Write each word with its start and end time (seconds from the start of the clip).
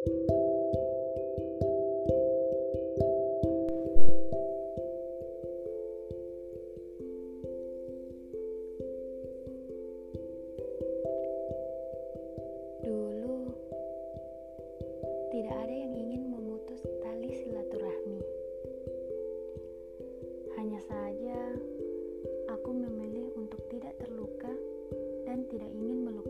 Dulu, 0.00 0.16
tidak 15.28 15.52
ada 15.52 15.68
yang 15.68 15.92
ingin 15.92 16.32
memutus 16.32 16.80
tali 17.04 17.36
silaturahmi. 17.36 18.24
Hanya 20.56 20.80
saja, 20.88 21.60
aku 22.48 22.72
memilih 22.72 23.36
untuk 23.36 23.60
tidak 23.68 24.00
terluka 24.00 24.48
dan 25.28 25.44
tidak 25.52 25.68
ingin 25.76 26.08
melukai. 26.08 26.29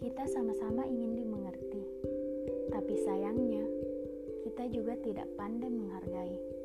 Kita 0.00 0.24
sama-sama 0.32 0.88
ingin 0.88 1.12
dimengerti, 1.12 1.84
tapi 2.72 2.96
sayangnya 3.04 3.68
kita 4.42 4.66
juga 4.72 4.96
tidak 5.04 5.28
pandai 5.36 5.68
menghargai. 5.68 6.60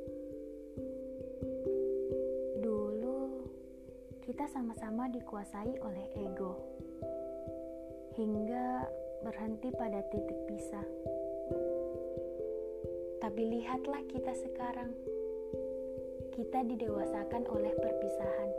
kita 4.26 4.50
sama-sama 4.50 5.06
dikuasai 5.14 5.80
oleh 5.86 6.06
ego 6.18 6.58
hingga 8.18 8.84
berhenti 9.22 9.70
pada 9.72 10.02
titik 10.10 10.40
pisah. 10.50 10.88
Tapi 13.22 13.42
lihatlah 13.48 14.02
kita 14.10 14.34
sekarang. 14.34 14.92
Kita 16.36 16.68
didewasakan 16.68 17.48
oleh 17.48 17.74
perpisahan. 17.80 18.50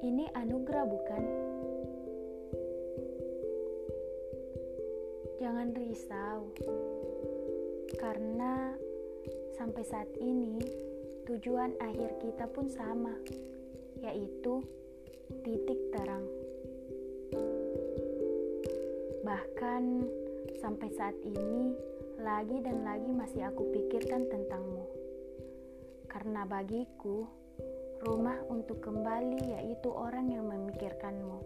Ini 0.00 0.24
anugerah 0.34 0.84
bukan? 0.90 1.22
Jangan 5.40 5.72
risau. 5.72 6.52
Karena 7.96 8.76
sampai 9.56 9.80
saat 9.88 10.12
ini 10.20 10.60
tujuan 11.24 11.80
akhir 11.80 12.20
kita 12.20 12.44
pun 12.52 12.68
sama, 12.68 13.16
yaitu 14.04 14.60
titik 15.40 15.80
terang. 15.96 16.28
Bahkan 19.24 19.84
sampai 20.60 20.88
saat 20.92 21.16
ini, 21.24 21.72
lagi 22.20 22.60
dan 22.60 22.84
lagi 22.84 23.08
masih 23.08 23.48
aku 23.48 23.64
pikirkan 23.72 24.28
tentangmu. 24.28 24.84
Karena 26.04 26.44
bagiku, 26.44 27.24
rumah 28.04 28.36
untuk 28.52 28.84
kembali 28.84 29.56
yaitu 29.56 29.88
orang 29.88 30.28
yang 30.28 30.52
memikirkanmu. 30.52 31.40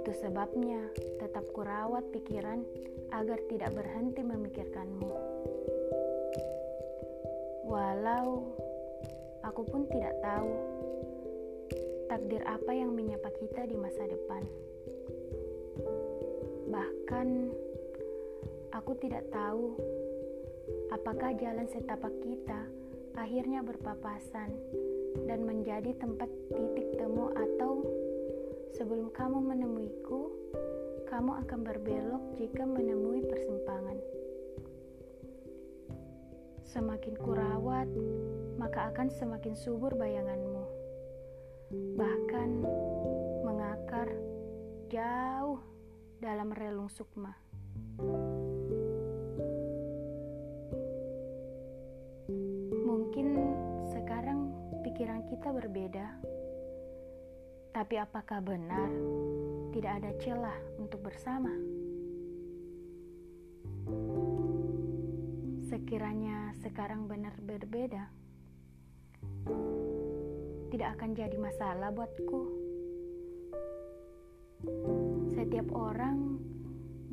Itu 0.00 0.16
sebabnya 0.16 0.80
tetap 1.20 1.44
kurawat 1.52 2.08
pikiran 2.08 2.64
agar 3.12 3.36
tidak 3.52 3.76
berhenti 3.76 4.24
memikirkanmu. 4.24 5.12
Walau 7.68 8.48
aku 9.44 9.60
pun 9.68 9.84
tidak 9.92 10.16
tahu 10.24 10.56
takdir 12.08 12.40
apa 12.48 12.72
yang 12.72 12.96
menyapa 12.96 13.28
kita 13.44 13.68
di 13.68 13.76
masa 13.76 14.08
depan. 14.08 14.40
Bahkan 16.72 17.28
aku 18.72 18.96
tidak 19.04 19.28
tahu 19.28 19.76
apakah 20.96 21.36
jalan 21.36 21.68
setapak 21.68 22.16
kita 22.24 22.72
akhirnya 23.20 23.60
berpapasan 23.60 24.48
dan 25.28 25.44
menjadi 25.44 25.92
tempat 26.00 26.32
titik 26.48 26.88
temu 26.96 27.28
atau 27.36 27.84
sebelum 28.74 29.10
kamu 29.10 29.38
menemuiku, 29.42 30.30
kamu 31.10 31.42
akan 31.46 31.60
berbelok 31.66 32.22
jika 32.38 32.62
menemui 32.62 33.26
persimpangan. 33.26 33.98
Semakin 36.62 37.18
kurawat, 37.18 37.90
maka 38.54 38.94
akan 38.94 39.10
semakin 39.10 39.58
subur 39.58 39.90
bayanganmu. 39.98 40.64
Bahkan 41.98 42.50
mengakar 43.42 44.06
jauh 44.86 45.58
dalam 46.22 46.54
relung 46.54 46.86
sukma. 46.86 47.34
Mungkin 52.86 53.28
sekarang 53.90 54.54
pikiran 54.86 55.26
kita 55.26 55.50
berbeda. 55.50 56.06
Tapi 57.80 57.96
apakah 57.96 58.44
benar 58.44 58.92
tidak 59.72 60.04
ada 60.04 60.12
celah 60.20 60.58
untuk 60.76 61.00
bersama? 61.00 61.48
sekiranya 65.70 66.50
sekarang 66.66 67.06
benar 67.06 67.30
berbeda, 67.46 68.10
tidak 70.74 70.88
akan 70.98 71.10
jadi 71.14 71.36
masalah 71.38 71.94
buatku. 71.94 72.42
Setiap 75.30 75.70
orang 75.70 76.42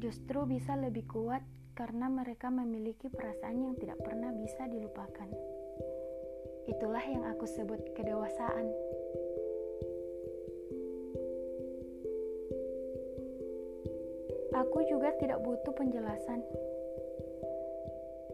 justru 0.02 0.50
bisa 0.50 0.74
lebih 0.74 1.06
kuat 1.06 1.46
karena 1.78 2.10
mereka 2.10 2.50
memiliki 2.50 3.14
perasaan 3.14 3.62
yang 3.62 3.78
tidak 3.78 4.02
pernah 4.02 4.34
bisa 4.34 4.66
dilupakan. 4.66 5.30
Itulah 6.66 7.06
yang 7.06 7.30
aku 7.30 7.46
sebut 7.46 7.94
kedewasaan. 7.94 8.97
Aku 14.58 14.82
juga 14.90 15.14
tidak 15.22 15.38
butuh 15.46 15.70
penjelasan. 15.70 16.42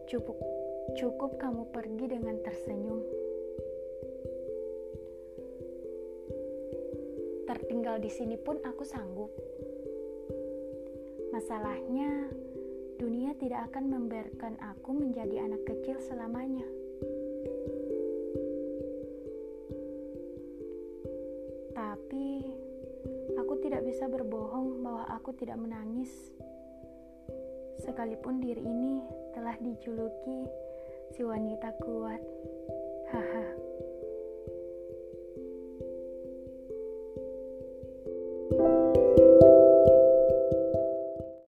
Cukup, 0.08 0.40
cukup 0.96 1.36
kamu 1.36 1.68
pergi 1.68 2.16
dengan 2.16 2.40
tersenyum. 2.40 3.04
Tertinggal 7.44 8.00
di 8.00 8.08
sini 8.08 8.40
pun 8.40 8.56
aku 8.64 8.88
sanggup. 8.88 9.28
Masalahnya, 11.28 12.32
dunia 12.96 13.36
tidak 13.36 13.68
akan 13.68 13.84
membiarkan 13.92 14.56
aku 14.64 14.96
menjadi 14.96 15.44
anak 15.44 15.60
kecil 15.68 16.00
selamanya. 16.00 16.64
Tapi, 21.76 22.53
tidak 23.64 23.80
bisa 23.88 24.04
berbohong 24.04 24.84
bahwa 24.84 25.08
aku 25.08 25.32
tidak 25.40 25.56
menangis 25.56 26.12
sekalipun 27.80 28.44
diri 28.44 28.60
ini 28.60 29.00
telah 29.32 29.56
dijuluki 29.56 30.44
si 31.16 31.24
wanita 31.24 31.72
kuat. 31.80 32.20
Haha. 33.08 33.44